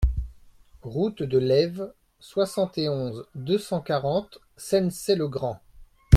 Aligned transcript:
Route 0.81 1.21
de 1.21 1.37
Laives, 1.37 1.93
soixante 2.19 2.79
et 2.79 2.89
onze, 2.89 3.27
deux 3.35 3.59
cent 3.59 3.81
quarante 3.81 4.39
Sennecey-le-Grand 4.57 5.61